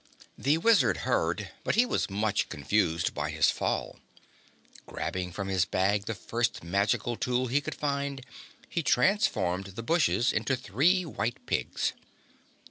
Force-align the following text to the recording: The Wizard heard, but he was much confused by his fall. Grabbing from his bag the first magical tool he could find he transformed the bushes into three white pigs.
The 0.35 0.57
Wizard 0.57 0.97
heard, 1.05 1.51
but 1.63 1.75
he 1.75 1.85
was 1.85 2.09
much 2.09 2.49
confused 2.49 3.13
by 3.13 3.29
his 3.29 3.51
fall. 3.51 3.99
Grabbing 4.87 5.31
from 5.31 5.47
his 5.47 5.63
bag 5.65 6.05
the 6.05 6.15
first 6.15 6.63
magical 6.63 7.15
tool 7.15 7.45
he 7.45 7.61
could 7.61 7.75
find 7.75 8.25
he 8.67 8.81
transformed 8.81 9.65
the 9.75 9.83
bushes 9.83 10.33
into 10.33 10.55
three 10.55 11.05
white 11.05 11.45
pigs. 11.45 11.93